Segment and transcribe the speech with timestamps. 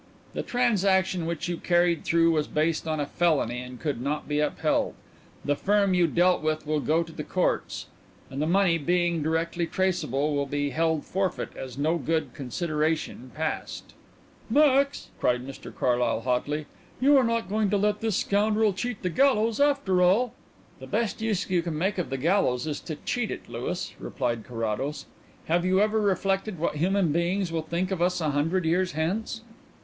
[0.33, 4.39] "The transaction which you carried through was based on a felony and could not be
[4.39, 4.95] upheld.
[5.45, 7.85] The firm you dealt with will go to the courts,
[8.27, 13.93] and the money, being directly traceable, will be held forfeit as no good consideration passed."
[14.49, 16.65] "Max!" cried Mr Carlyle hotly,
[16.99, 20.33] "you are not going to let this scoundrel cheat the gallows after all?"
[20.79, 24.45] "The best use you can make of the gallows is to cheat it, Louis," replied
[24.45, 25.05] Carrados.
[25.45, 29.41] "Have you ever reflected what human beings will think of us a hundred years hence?"